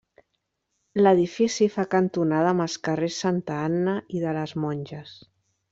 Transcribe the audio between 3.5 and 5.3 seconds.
Anna i de les Monges.